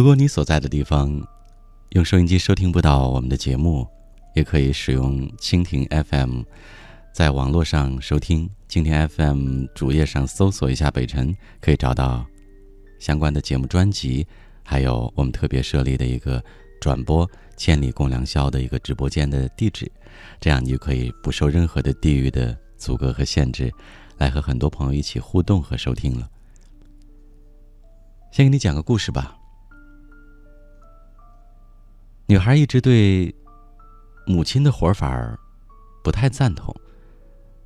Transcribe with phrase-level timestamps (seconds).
[0.00, 1.14] 如果你所在的地方
[1.90, 3.86] 用收音机收听不到我们的节目，
[4.34, 6.40] 也可以使用蜻蜓 FM，
[7.12, 8.48] 在网络上收听。
[8.66, 12.24] 蜻蜓 FM 主页上搜索一下“北辰”，可以找到
[12.98, 14.26] 相关的节目专辑，
[14.62, 16.42] 还有我们特别设立的一个
[16.80, 19.92] 转播“千里共良宵”的一个直播间的地址。
[20.40, 23.70] 这样你就可以不受任何的地域的阻隔和限制，
[24.16, 26.26] 来和很多朋友一起互动和收听了。
[28.32, 29.36] 先给你讲个故事吧。
[32.30, 33.34] 女孩一直对
[34.24, 35.36] 母亲的活法
[36.04, 36.72] 不太赞同，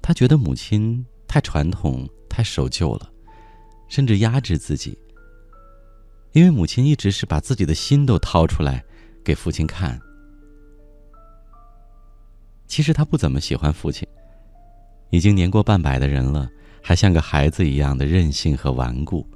[0.00, 3.10] 她觉得母亲太传统、太守旧了，
[3.90, 4.98] 甚至压制自己。
[6.32, 8.82] 因为母亲一直是把自己的心都掏出来
[9.22, 10.00] 给父亲看。
[12.66, 14.08] 其实她不怎么喜欢父亲，
[15.10, 16.48] 已经年过半百的人了，
[16.82, 19.28] 还像个孩子一样的任性和顽固，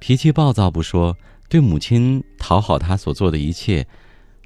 [0.00, 1.14] 脾气暴躁不说，
[1.50, 3.86] 对母亲讨好他所做的一切。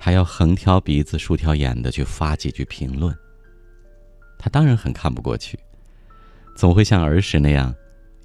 [0.02, 3.14] 还要横挑鼻子竖挑眼的去发几句评论。
[4.38, 5.60] 他当然很看不过去，
[6.56, 7.74] 总会像儿时那样，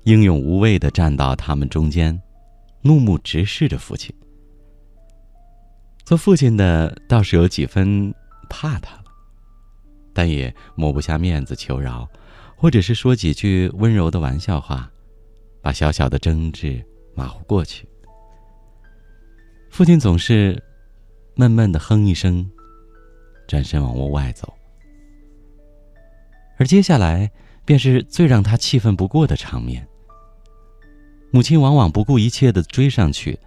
[0.06, 2.18] 英勇无畏的站到他们中间，
[2.82, 4.16] 怒目直视着父亲。
[6.06, 8.14] 做父亲的倒是有几分
[8.50, 9.04] 怕他了，
[10.14, 12.08] 但也抹不下面子求饶，
[12.56, 14.90] 或者是说几句温柔的玩笑话，
[15.62, 16.82] 把小小的争执
[17.14, 17.86] 马虎过去。
[19.70, 20.64] 父亲总是。
[21.38, 22.50] 闷闷的哼一声，
[23.46, 24.54] 转身往屋外走。
[26.58, 27.30] 而接下来
[27.66, 29.86] 便是最让他气愤不过的场面。
[31.32, 33.38] 母亲往往不顾一切的追上去，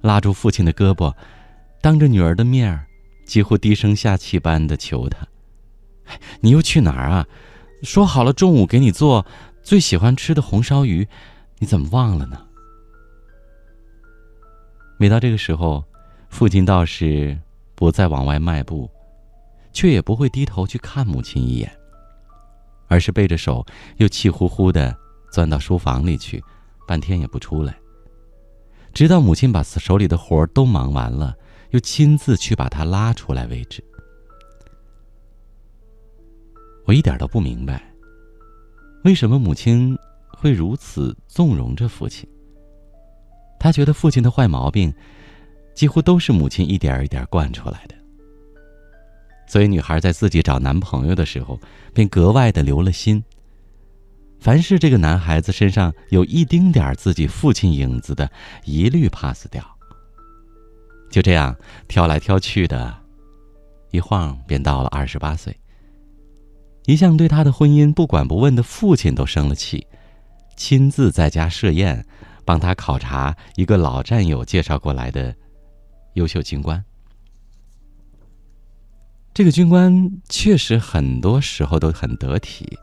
[0.00, 1.12] 拉住父亲的胳膊，
[1.80, 2.86] 当着女儿的面儿，
[3.26, 5.26] 几乎低声下气般的求他
[6.40, 7.26] ：“你又去哪儿啊？
[7.82, 9.26] 说好了中午给你做
[9.64, 11.08] 最喜欢吃的红烧鱼，
[11.58, 12.46] 你怎么忘了呢？”
[14.96, 15.84] 每到这个时候。
[16.34, 17.38] 父亲倒是
[17.76, 18.90] 不再往外迈步，
[19.72, 21.72] 却也不会低头去看母亲一眼，
[22.88, 23.64] 而是背着手
[23.98, 24.92] 又气呼呼的
[25.30, 26.42] 钻到书房里去，
[26.88, 27.78] 半天也不出来。
[28.92, 31.36] 直到母亲把手里的活都忙完了，
[31.70, 33.80] 又亲自去把他拉出来为止。
[36.84, 37.80] 我一点都不明白，
[39.04, 39.96] 为什么母亲
[40.36, 42.28] 会如此纵容着父亲。
[43.56, 44.92] 他觉得父亲的坏毛病。
[45.74, 47.94] 几乎都是母亲一点一点惯出来的，
[49.46, 51.60] 所以女孩在自己找男朋友的时候，
[51.92, 53.22] 便格外的留了心。
[54.38, 58.30] 凡是这个男孩子身上有一丁点儿自己父亲影子的，
[58.64, 59.64] 一律 pass 掉。
[61.10, 61.56] 就这样
[61.88, 62.94] 挑来挑去的，
[63.90, 65.56] 一晃便到了二十八岁。
[66.86, 69.86] 一向对他的婚姻不管不问的父亲都生了气，
[70.56, 72.04] 亲自在家设宴，
[72.44, 75.34] 帮他考察一个老战友介绍过来的。
[76.14, 76.84] 优秀军官，
[79.32, 82.78] 这个军官确实很多时候都很得体，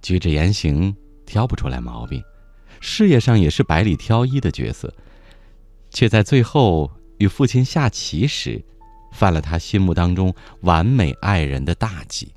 [0.00, 0.94] 举止言行
[1.26, 2.22] 挑不出来毛病，
[2.80, 4.92] 事业上也是百里挑一的角色，
[5.90, 8.64] 却在最后与父亲下棋时，
[9.12, 12.32] 犯了他心目当中完美爱人的大忌。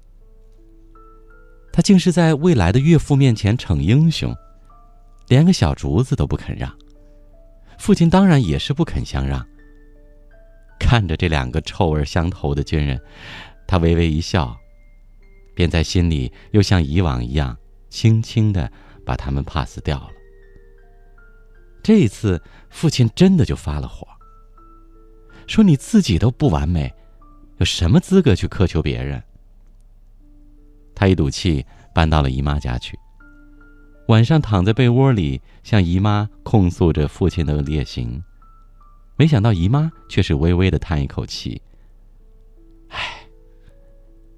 [1.72, 4.36] 他竟是在未来的岳父面前逞英雄，
[5.30, 6.78] 连个小竹子都不肯让，
[7.80, 9.48] 父亲当然也是不肯相让。
[10.92, 13.02] 看着这两个臭味相投的军人，
[13.66, 14.54] 他微微一笑，
[15.56, 17.58] 便在心里又像以往一样，
[17.90, 18.70] 轻轻的
[19.06, 20.10] 把他们 pass 掉了。
[21.82, 24.06] 这一次，父亲真的就发了火，
[25.48, 26.94] 说：“你自己都不完美，
[27.60, 29.24] 有什么资格去苛求别人？”
[30.94, 31.66] 他一赌气
[31.96, 33.00] 搬到了姨妈家去，
[34.10, 38.22] 晚上躺在被窝里，向姨妈控诉着父亲的劣行。
[39.22, 41.62] 没想到姨妈却是微微的叹一口气
[42.90, 43.24] ：“唉，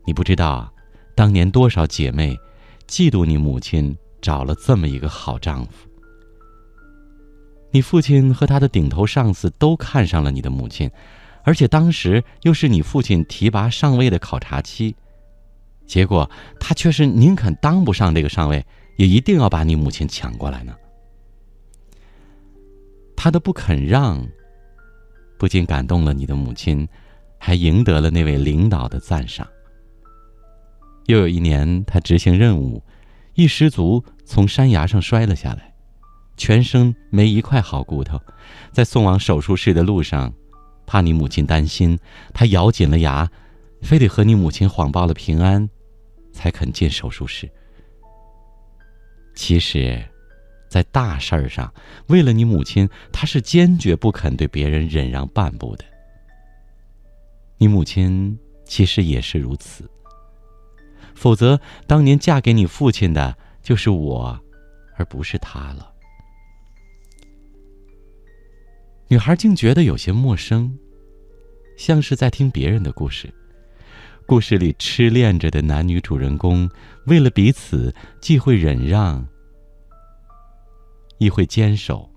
[0.05, 0.69] 你不知道，
[1.15, 2.37] 当年多少姐妹
[2.85, 5.87] 嫉妒你母亲找了这么一个好丈夫。
[7.71, 10.91] 你父亲和他的顶头上司都看上了你的母亲，
[11.45, 14.93] 而且当时又是你父亲提拔上位的考察期，
[15.87, 18.65] 结果他却是宁肯当不上这个上位，
[18.97, 20.75] 也一定要把你母亲抢过来呢。
[23.15, 24.21] 他的不肯让。”
[25.37, 26.87] 不仅感动了你的母亲，
[27.37, 29.47] 还赢得了那位领导的赞赏。
[31.07, 32.81] 又有一年，他执行任务，
[33.33, 35.73] 一失足从山崖上摔了下来，
[36.37, 38.19] 全身没一块好骨头。
[38.71, 40.33] 在送往手术室的路上，
[40.85, 41.99] 怕你母亲担心，
[42.33, 43.29] 他咬紧了牙，
[43.81, 45.69] 非得和你母亲谎报了平安，
[46.31, 47.51] 才肯进手术室。
[49.35, 50.01] 其实，
[50.73, 51.71] 在大事儿上，
[52.07, 55.85] 为了你母亲，他是坚决不肯对别人忍让半步的。
[57.59, 58.35] 你母亲
[58.65, 59.87] 其实也是如此。
[61.13, 64.41] 否则，当年嫁给你父亲的就是我，
[64.97, 65.93] 而不是他了。
[69.09, 70.75] 女孩竟觉得有些陌生，
[71.77, 73.31] 像是在听别人的故事。
[74.25, 76.67] 故事里痴恋着的男女主人公，
[77.05, 79.23] 为了彼此，既会忍让。
[81.23, 82.09] 亦会坚守，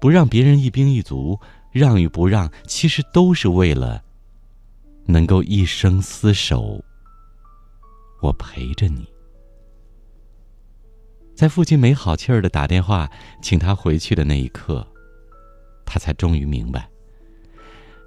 [0.00, 1.38] 不让别人一兵一卒。
[1.70, 4.02] 让与不让，其实都是为了
[5.04, 6.82] 能够一生厮守。
[8.22, 9.06] 我陪着你。
[11.36, 13.08] 在父亲没好气儿的打电话
[13.42, 14.84] 请他回去的那一刻，
[15.84, 16.88] 他才终于明白，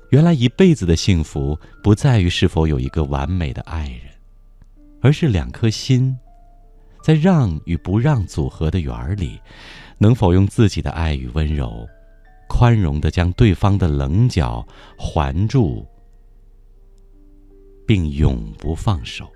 [0.09, 4.11] 原来一辈子的幸福不在于是否有一个完美的爱人，
[5.01, 6.17] 而是两颗心，
[7.03, 9.39] 在让与不让组合的园儿里。
[10.01, 11.87] 能否用自己的爱与温柔，
[12.49, 14.67] 宽容的将对方的棱角
[14.97, 15.85] 环住，
[17.85, 19.30] 并永不放手？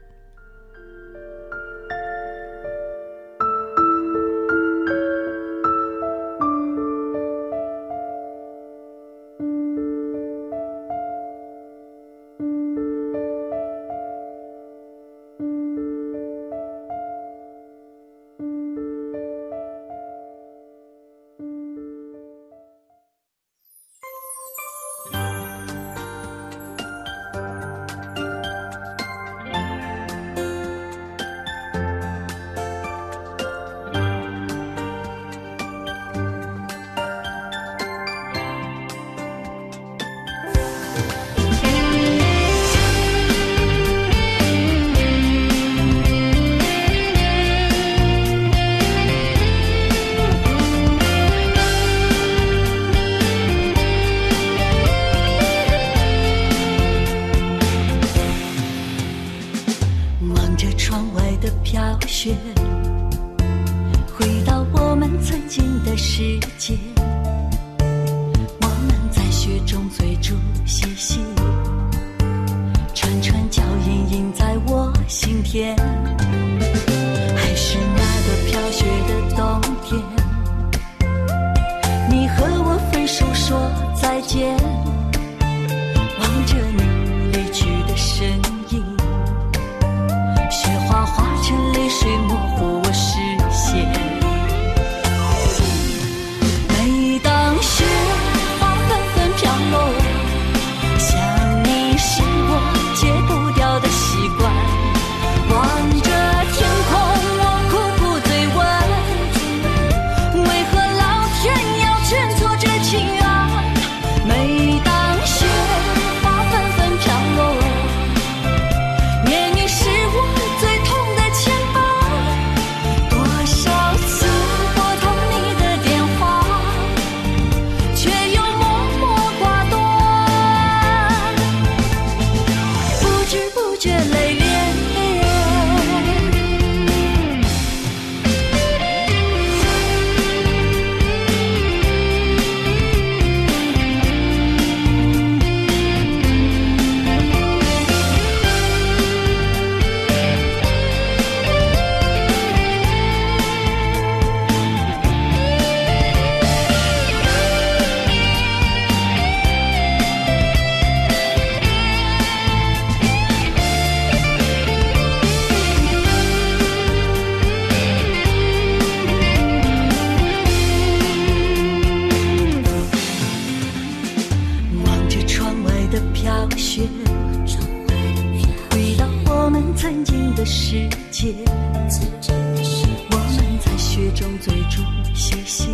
[179.86, 184.82] 曾经的世界，我们在雪中追逐
[185.14, 185.70] 嬉戏，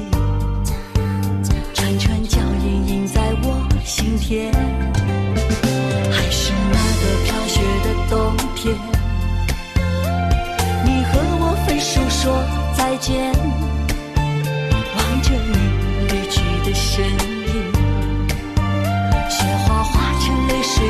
[1.74, 4.52] 串串脚印印在我心田，
[6.12, 8.76] 还是那个飘雪的冬天，
[10.84, 12.44] 你和我分手说
[12.76, 13.32] 再见，
[14.94, 15.56] 望着你
[16.10, 17.54] 离去的身影，
[19.30, 20.86] 雪花化成泪水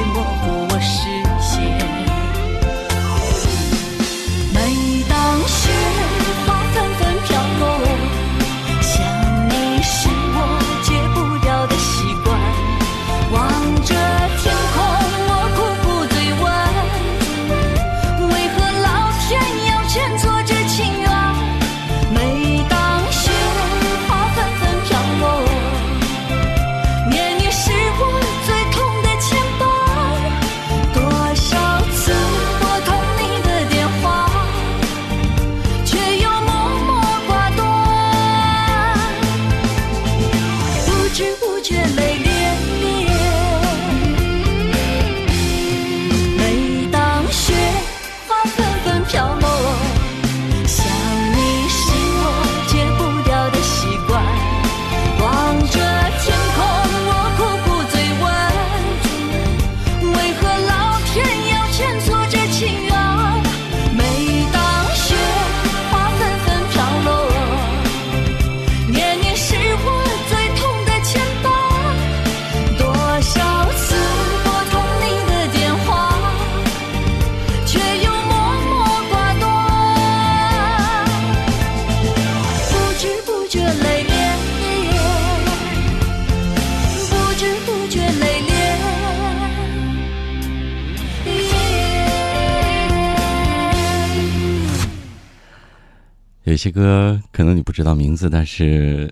[96.52, 99.10] 有些歌可能你不知道名字，但是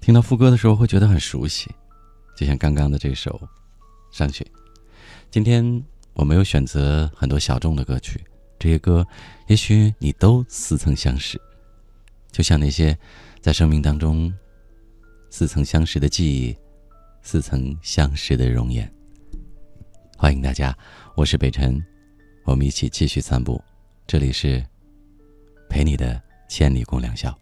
[0.00, 1.70] 听到副歌的时候会觉得很熟悉，
[2.34, 3.38] 就像刚刚的这首
[4.16, 4.42] 《上学》。
[5.30, 8.18] 今天我没有选择很多小众的歌曲，
[8.58, 9.06] 这些歌
[9.46, 11.38] 也许你都似曾相识，
[12.32, 12.96] 就像那些
[13.42, 14.32] 在生命当中
[15.28, 16.56] 似曾相识的记忆，
[17.20, 18.90] 似曾相识的容颜。
[20.16, 20.74] 欢迎大家，
[21.14, 21.78] 我是北辰，
[22.46, 23.62] 我们一起继续散步，
[24.06, 24.64] 这里是
[25.68, 26.18] 陪你的。
[26.48, 27.32] 千里共良宵。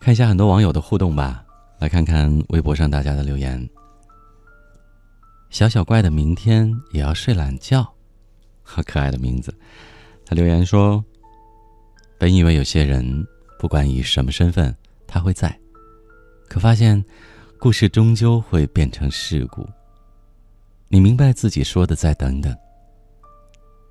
[0.00, 1.42] 看一下很多网友的互动吧，
[1.78, 3.66] 来看看微博上大家的留言。
[5.48, 7.94] 小小怪的明天也要睡懒觉，
[8.62, 9.56] 好可爱的名字。
[10.26, 11.04] 他留言说
[12.18, 13.26] ：“本以为有些人
[13.58, 14.74] 不管以什么身份，
[15.06, 15.58] 他会在，
[16.48, 17.04] 可发现
[17.58, 19.68] 故事终究会变成事故。
[20.88, 22.56] 你明白自己说的再等等，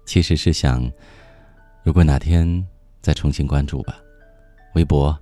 [0.06, 0.92] 其实是想，
[1.84, 2.68] 如果哪天
[3.02, 4.00] 再重新关注吧，
[4.74, 5.16] 微博、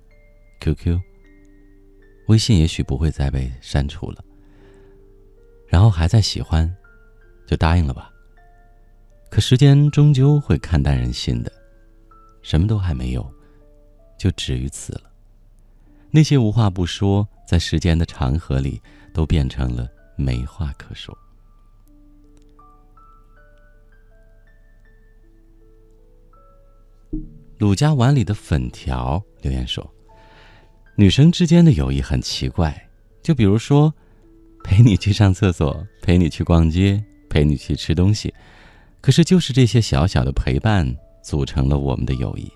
[0.61, 0.97] QQ、
[2.27, 4.23] 微信也许不会再被删除了，
[5.67, 6.73] 然后还在喜欢，
[7.45, 8.09] 就答应了吧。”
[9.31, 11.49] 可时间终究会看淡人心的，
[12.41, 13.33] 什么都还没有，
[14.19, 15.09] 就止于此了。
[16.11, 18.81] 那些无话不说，在时间的长河里，
[19.13, 21.17] 都变成了没话可说。
[27.57, 29.89] 鲁家碗里的粉条留言说
[30.97, 32.89] ：“女生之间的友谊很奇怪，
[33.23, 33.93] 就比如说，
[34.61, 38.33] 陪你去上厕所，陪你去逛街，陪你去吃东西。”
[39.01, 42.47] 可是，就是这些小小的陪伴，组成了我们的友谊。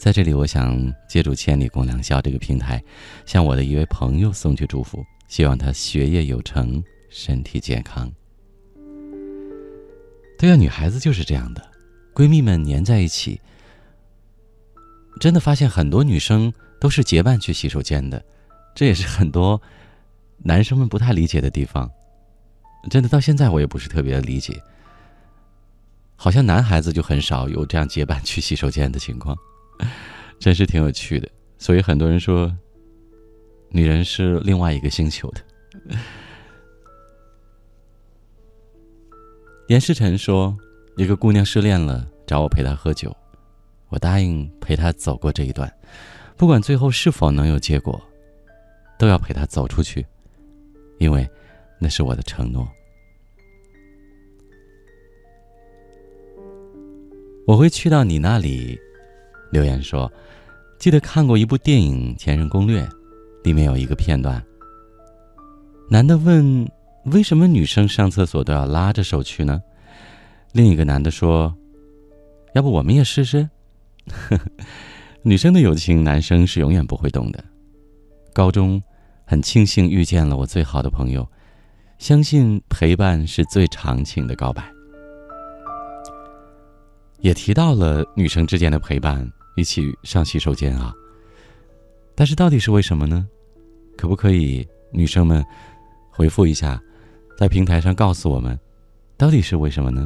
[0.00, 2.82] 在这里，我想借助“千里共良宵”这个平台，
[3.24, 8.12] 向我的一位朋友送去祝福，希望他学业有成，身体健康。
[10.36, 11.64] 对啊，女孩子就是这样的，
[12.12, 13.40] 闺蜜们黏在一起，
[15.20, 18.22] 真的发现很多女生都是结伴去洗手间的，
[18.74, 19.62] 这也是很多
[20.38, 21.88] 男生们不太理解的地方。
[22.90, 24.60] 真的，到现在我也不是特别理解。
[26.24, 29.36] 好像男孩子就很少有这样结伴去洗手间的情况，
[30.40, 31.28] 真是挺有趣的。
[31.58, 32.50] 所以很多人说，
[33.68, 35.42] 女人是另外一个星球的。
[39.68, 40.56] 严世臣说，
[40.96, 43.14] 一个姑娘失恋了，找我陪她喝酒，
[43.90, 45.70] 我答应陪她走过这一段，
[46.38, 48.00] 不管最后是否能有结果，
[48.98, 50.06] 都要陪她走出去，
[50.98, 51.28] 因为
[51.78, 52.66] 那是我的承诺。
[57.46, 58.78] 我会去到你那里，
[59.52, 60.10] 留言说
[60.80, 62.82] ：“记得看过一部电影《前任攻略》，
[63.42, 64.42] 里面有一个片段。
[65.90, 66.66] 男的问：
[67.04, 69.62] 为什么女生上厕所都要拉着手去呢？
[70.52, 71.54] 另一个男的说：
[72.54, 73.48] 要不我们也试试？
[75.22, 77.44] 女生的友情，男生是永远不会懂的。
[78.32, 78.82] 高中，
[79.26, 81.28] 很庆幸遇见了我最好的朋友，
[81.98, 84.64] 相信陪伴是最长情的告白。”
[87.24, 89.26] 也提到了女生之间的陪伴，
[89.56, 90.92] 一起上洗手间啊。
[92.14, 93.26] 但是到底是为什么呢？
[93.96, 95.42] 可不可以女生们
[96.10, 96.78] 回复一下，
[97.38, 98.60] 在平台上告诉我们，
[99.16, 100.04] 到底是为什么呢？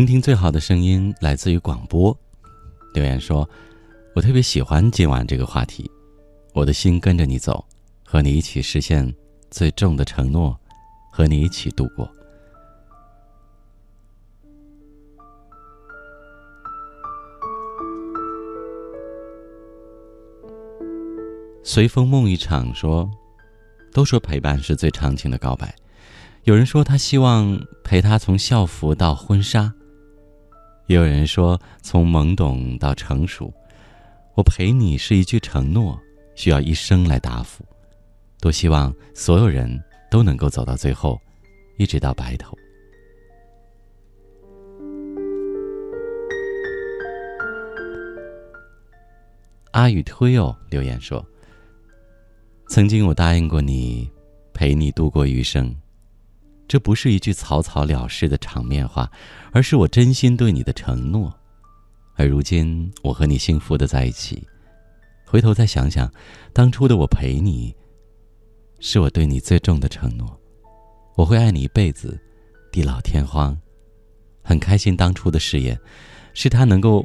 [0.00, 2.18] 聆听最好的声音来自于广播。
[2.94, 3.46] 留言说
[4.16, 5.90] ：“我特别喜欢今晚这个话题，
[6.54, 7.62] 我的心跟着你走，
[8.02, 9.14] 和你一起实现
[9.50, 10.58] 最重的承诺，
[11.12, 12.10] 和你一起度过。”
[21.62, 23.06] 随风梦一场说
[23.92, 25.76] ：“都说陪伴是最长情的告白，
[26.44, 29.70] 有人说他希望陪他从校服到婚纱。”
[30.90, 33.54] 也有人说，从懵懂到成熟，
[34.34, 35.96] 我陪你是一句承诺，
[36.34, 37.64] 需要一生来答复。
[38.40, 39.80] 多希望所有人
[40.10, 41.16] 都能够走到最后，
[41.76, 42.58] 一直到白头。
[49.70, 51.24] 阿宇推友留言说
[52.68, 54.10] ：“曾经我答应过你，
[54.52, 55.72] 陪你度过余生，
[56.70, 59.10] 这不是一句草草了事的场面话，
[59.50, 61.36] 而是我真心对你的承诺。
[62.14, 64.46] 而如今我和你幸福的在一起，
[65.26, 66.08] 回头再想想，
[66.52, 67.74] 当初的我陪你，
[68.78, 70.40] 是我对你最重的承诺。
[71.16, 72.16] 我会爱你一辈子，
[72.70, 73.58] 地老天荒。
[74.40, 75.76] 很开心当初的誓言，
[76.34, 77.04] 是他能够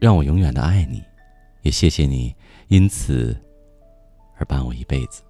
[0.00, 1.00] 让我永远的爱你，
[1.62, 2.34] 也谢谢你
[2.66, 3.40] 因此
[4.38, 5.22] 而伴我一辈子。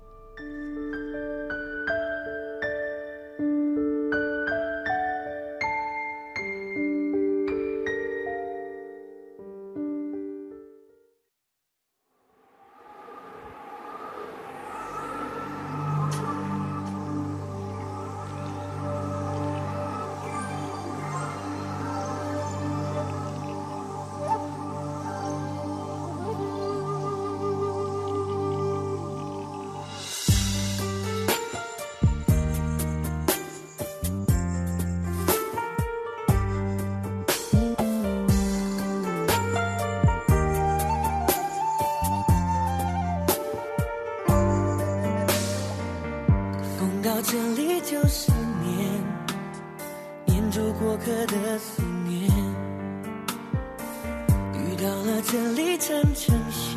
[55.09, 56.77] 了这里缠成线，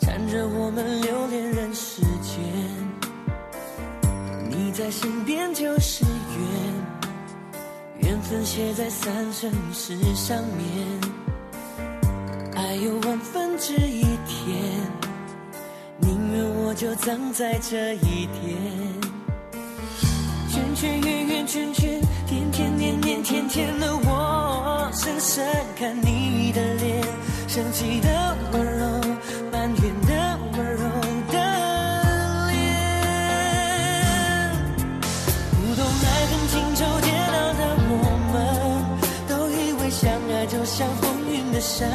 [0.00, 2.42] 缠着我们留恋人世间。
[4.50, 6.04] 你在身边就是
[8.00, 10.66] 缘，缘分写在三生石上面，
[12.56, 14.58] 爱有万分之一甜。
[16.00, 18.58] 宁愿我就葬在这一天，
[20.50, 24.02] 圈圈圆圆圈圈，天天年年天天的我，
[24.94, 25.44] 深深
[25.76, 27.02] 看你的脸，
[27.48, 28.86] 生气的温柔，
[29.50, 30.82] 埋怨的温柔
[31.32, 31.38] 的
[32.50, 32.60] 脸，
[35.50, 37.92] 不懂爱恨情愁煎熬的我
[38.32, 38.34] 们，
[39.26, 41.02] 都以为相爱就像风
[41.32, 41.88] 云的善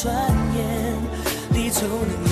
[0.00, 0.14] 转
[0.54, 0.94] 眼
[1.50, 2.27] 你就能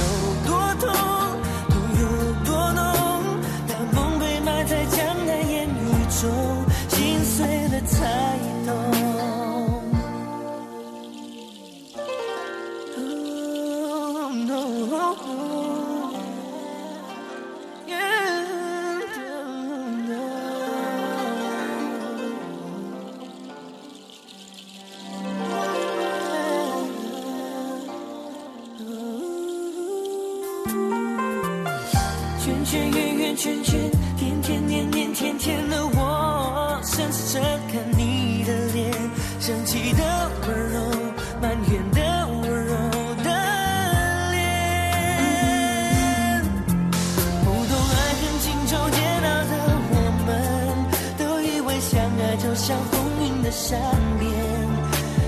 [53.69, 53.81] 善
[54.21, 54.31] 变，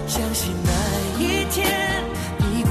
[0.06, 0.70] 相信那
[1.20, 1.58] 一天
[2.38, 2.70] 抵过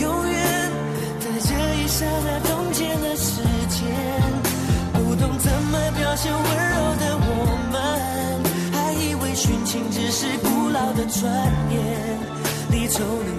[0.00, 0.70] 永远，
[1.18, 3.82] 在这一刹那冻结了时间。
[4.92, 7.30] 不懂怎么表现温柔的我
[7.72, 7.74] 们，
[8.72, 11.26] 还以为殉情只是古老的传
[11.72, 11.76] 言。
[12.70, 13.37] 离愁能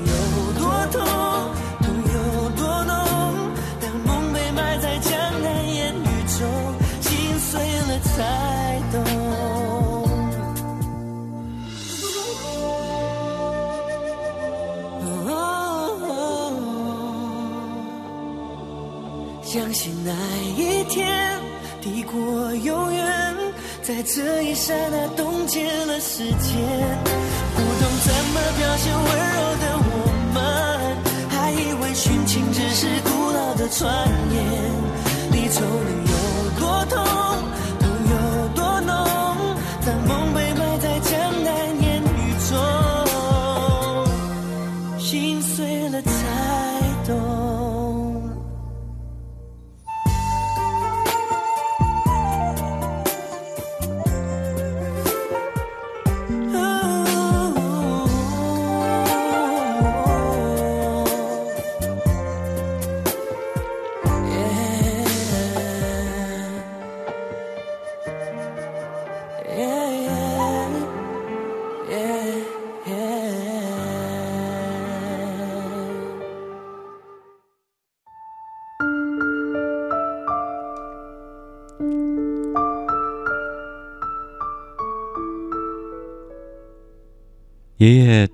[24.16, 26.58] 这一刹那冻结了时间。
[27.56, 29.92] 不懂怎么表现温柔的我
[30.34, 30.38] 们，
[31.30, 33.86] 还以为殉情只是古老的传
[34.34, 34.38] 言。
[35.32, 36.14] 离愁能有
[36.60, 36.98] 多痛，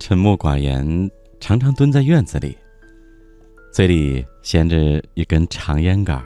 [0.07, 2.55] 沉默寡言，常常蹲在院子里，
[3.73, 6.25] 嘴里衔着一根长烟杆儿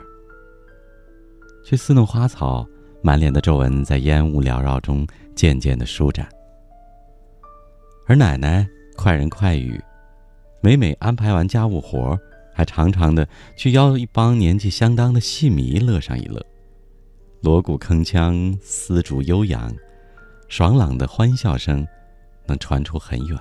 [1.64, 2.68] 去撕弄花草，
[3.02, 6.28] 满脸的皱纹在烟雾缭绕中渐渐的舒展。
[8.06, 9.82] 而奶奶快人快语，
[10.60, 12.18] 每每安排完家务活儿
[12.52, 16.44] 还常常的去邀一帮年纪相当的戏迷乐上一乐，
[17.40, 19.74] 锣鼓铿锵，丝竹悠扬，
[20.48, 21.88] 爽朗的欢笑声
[22.46, 23.38] 能传出很远。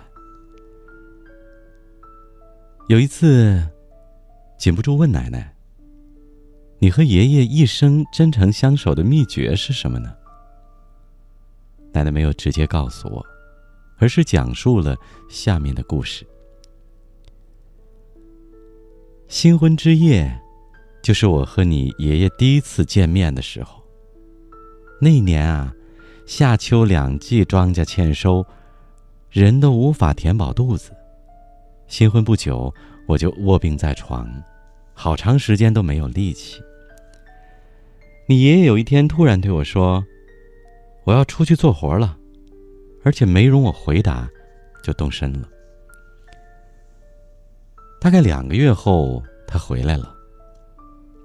[2.90, 3.64] 有一次，
[4.58, 5.56] 禁不住问奶奶
[6.82, 10.12] ：“你和爷爷一生真诚相守的秘诀是什么呢？”
[11.94, 13.24] 奶奶没有直接告诉我。
[14.02, 14.96] 而是讲述了
[15.30, 16.26] 下面的故事。
[19.28, 20.42] 新婚之夜，
[21.04, 23.84] 就是我和你爷爷第一次见面的时候。
[25.02, 25.74] 那年啊，
[26.26, 28.46] 夏秋两季庄稼欠收，
[29.30, 30.92] 人都无法填饱肚子。
[31.90, 32.72] 新婚不久，
[33.08, 34.30] 我就卧病在床，
[34.94, 36.62] 好长时间都没有力气。
[38.28, 40.06] 你爷爷有一天突然对我说
[41.04, 42.16] ：“我要出去做活了。”
[43.04, 44.30] 而且没容我回答，
[44.84, 45.50] 就动身了。
[48.00, 50.14] 大概两个月后，他回来了，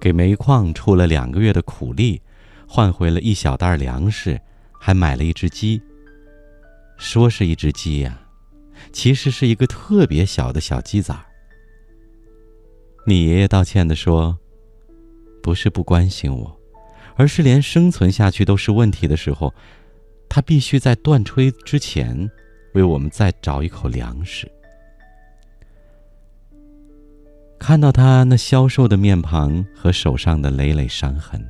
[0.00, 2.22] 给煤矿出了两个月的苦力，
[2.66, 4.40] 换回了一小袋粮食，
[4.80, 5.82] 还买了一只鸡。
[6.96, 8.18] 说是一只鸡呀，
[8.94, 11.14] 其实是一个特别小的小鸡仔。
[13.06, 14.38] 你爷爷道歉的说
[15.42, 16.58] ：“不是不关心我，
[17.16, 19.52] 而是连生存下去都是问题的时候。”
[20.26, 22.28] 他必须在断炊之前，
[22.72, 24.50] 为我们再找一口粮食。
[27.58, 31.40] 看到他那消瘦的面庞和手上的累累伤痕，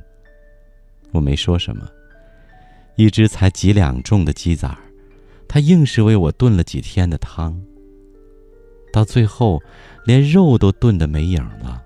[1.11, 1.87] 我没说什么。
[2.95, 4.77] 一只才几两重的鸡仔儿，
[5.47, 7.59] 他硬是为我炖了几天的汤。
[8.91, 9.61] 到最后，
[10.05, 11.83] 连肉都炖得没影了。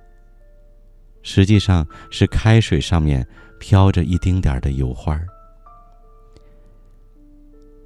[1.22, 3.28] 实际上是开水上面
[3.60, 5.28] 飘着一丁点儿的油花儿。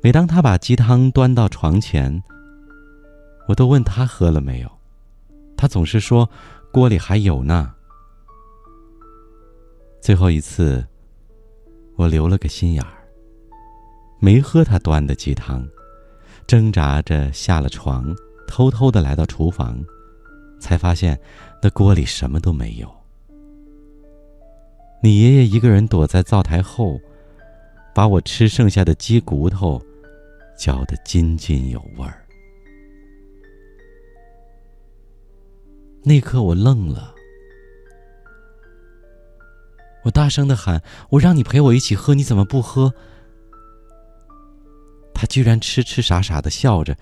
[0.02, 2.22] 每当他把鸡汤端到床前，
[3.48, 4.72] 我都问他喝了没有，
[5.56, 6.30] 他总是说
[6.72, 7.74] 锅里还有呢。
[10.02, 10.86] 最后一次，
[11.96, 13.03] 我留了个心眼儿，
[14.24, 15.68] 没喝他端的鸡汤，
[16.48, 18.16] 挣扎着下了床，
[18.48, 19.84] 偷偷的来到厨房，
[20.62, 21.20] 才发现
[21.62, 22.90] 那锅里什么都没有。
[25.02, 26.98] 你爷爷一个人躲在灶台后，
[27.94, 29.82] 把我吃剩下的鸡骨头。
[30.56, 32.24] 嚼得津津有味儿。
[36.04, 37.14] 那刻我愣了，
[40.06, 42.94] 我大声的喊：“我让你陪我一起喝，你怎么不喝？”
[45.24, 46.98] 他居然痴痴傻傻的笑着：“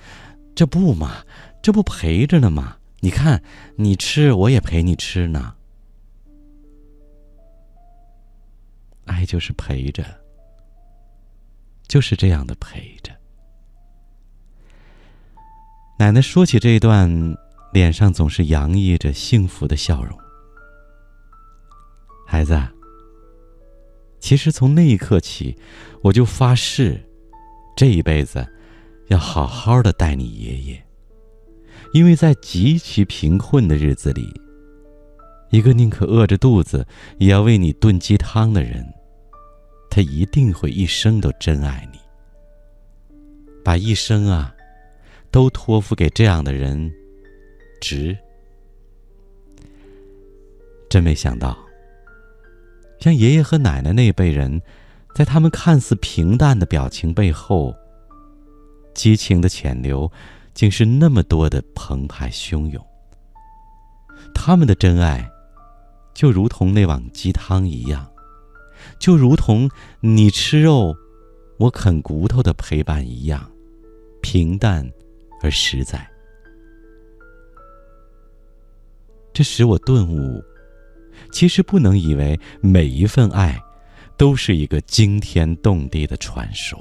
[0.53, 1.25] 这不嘛，
[1.59, 2.77] 这不陪着呢吗？
[2.99, 3.41] 你看，
[3.77, 5.55] 你吃，我也陪你吃呢。
[9.05, 10.05] 爱就是陪着，
[11.87, 13.11] 就是这样的陪着。”
[15.97, 17.09] 奶奶说起这一段，
[17.73, 20.15] 脸上总是洋溢着幸福的笑容。
[22.27, 22.61] 孩子，
[24.19, 25.57] 其实从那一刻起，
[26.03, 27.03] 我就发誓，
[27.75, 28.47] 这一辈子
[29.07, 30.81] 要好好的待你爷爷，
[31.93, 34.29] 因为在极其贫困的日子里，
[35.49, 36.85] 一个宁可饿着肚子
[37.17, 38.85] 也要为你炖鸡汤的人，
[39.89, 41.99] 他一定会一生都真爱你，
[43.63, 44.55] 把一生啊。
[45.33, 46.91] 都托付给这样的人，
[47.79, 48.17] 值。
[50.89, 51.57] 真没想到，
[52.99, 54.61] 像爷爷和奶奶那辈人，
[55.13, 57.75] 在他们看似平淡的表情背后，
[58.93, 60.11] 激情的潜流，
[60.53, 62.83] 竟是那么多的澎湃汹涌。
[64.33, 65.29] 他们的真爱，
[66.13, 68.09] 就如同那碗鸡汤一样，
[68.99, 69.69] 就如同
[69.99, 70.95] 你吃肉，
[71.57, 73.51] 我啃骨头的陪伴一样，
[74.21, 74.89] 平淡。
[75.43, 76.07] 而实在，
[79.33, 80.39] 这使我顿悟：
[81.31, 83.59] 其实不能以为每一份爱
[84.21, 86.79] 都是一个惊天动地的传说。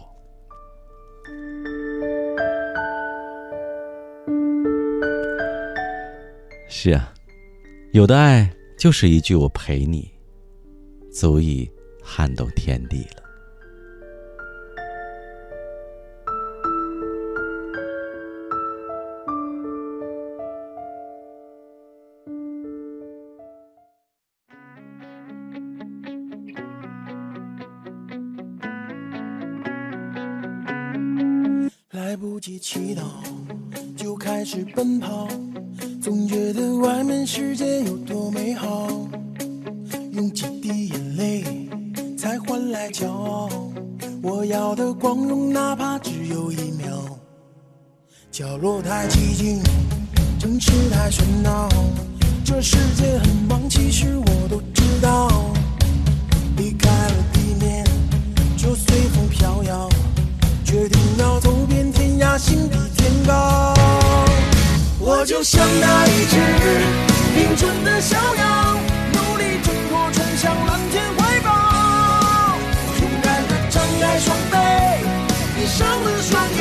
[6.69, 7.15] 是啊，
[7.93, 10.07] 有的爱就是一句“我陪你”，
[11.11, 11.67] 足以
[12.03, 13.20] 撼动天地了。
[32.41, 33.03] 及祈祷，
[33.95, 35.29] 就开始奔跑，
[36.01, 38.89] 总觉得外面世界有多美好，
[40.13, 41.45] 用几滴眼泪
[42.17, 43.51] 才换来骄傲，
[44.23, 46.89] 我要的光荣哪怕只有一秒。
[48.31, 49.63] 角落太寂静，
[50.39, 51.69] 城市太喧闹，
[52.43, 55.29] 这世界很忙，其实我都知道。
[56.57, 56.89] 离开
[62.39, 63.75] 心比天高。
[64.99, 66.37] 我就像那一只
[67.35, 68.79] 冰准的小鸟，
[69.13, 71.49] 努力挣脱，冲向蓝天怀抱，
[73.01, 74.55] 勇敢地张开双臂，
[75.57, 76.61] 闭上了双眼，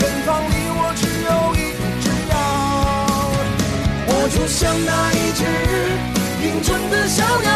[0.00, 2.34] 远方离我只有一步之遥。
[4.08, 5.40] 我就像那一只
[6.40, 7.50] 冰准的小鸟，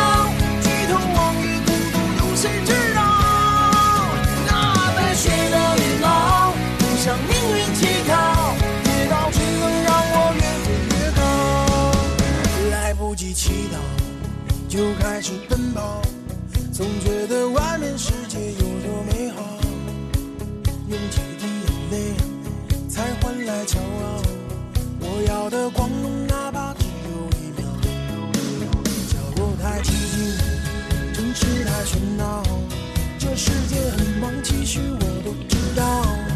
[15.20, 16.00] 开始奔跑，
[16.72, 19.58] 总觉得外面世界有多美好，
[20.88, 22.14] 用几滴眼泪
[22.88, 24.22] 才换来骄傲。
[24.98, 27.68] 我要的光荣，哪怕只有一秒。
[29.10, 32.42] 角落太寂静，城市太喧闹，
[33.18, 36.29] 这世界很忙，其实我都知道。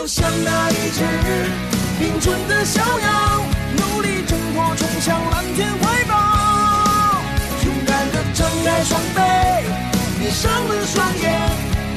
[0.00, 1.04] 就像那一只
[1.98, 3.44] 冰准的小鸟，
[3.76, 7.20] 努力挣脱，冲向蓝天怀抱，
[7.66, 9.20] 勇敢地张开双臂，
[10.18, 11.30] 闭上了双眼，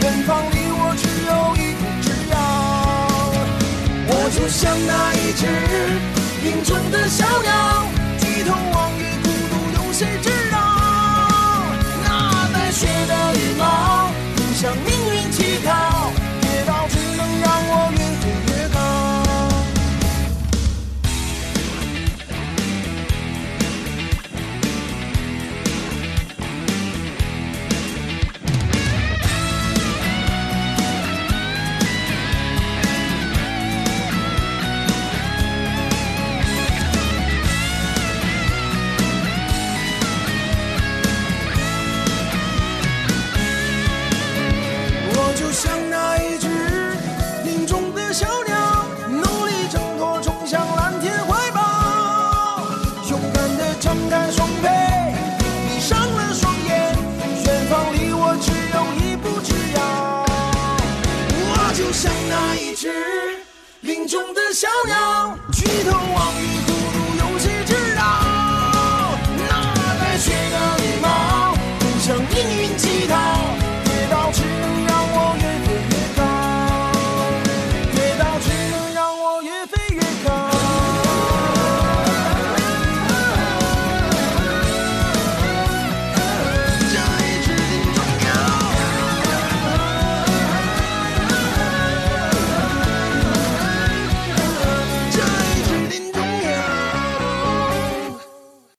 [0.02, 2.36] 远方离我只有一步之遥。
[4.10, 5.42] 我就像那一只
[6.44, 7.86] 冰准的小鸟，
[8.20, 10.60] 举头望月，孤独有谁知道？
[12.04, 15.72] 那带血的羽毛，不向命运乞讨，
[45.36, 46.48] 就像那一只
[47.44, 52.62] 林中的小鸟，努力挣脱，冲向蓝天怀抱，
[53.10, 54.68] 勇敢地张开双臂，
[55.68, 56.96] 闭上了双眼，
[57.46, 60.26] 远方离我只有一步之遥。
[61.36, 62.92] 我就像那一只
[63.82, 66.53] 林中的小鸟，举头望月，